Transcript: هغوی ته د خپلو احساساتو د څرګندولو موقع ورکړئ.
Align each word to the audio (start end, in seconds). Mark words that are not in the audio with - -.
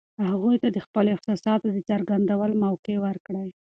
هغوی 0.29 0.55
ته 0.63 0.67
د 0.71 0.77
خپلو 0.85 1.09
احساساتو 1.15 1.67
د 1.71 1.77
څرګندولو 1.89 2.55
موقع 2.65 2.95
ورکړئ. 3.05 3.49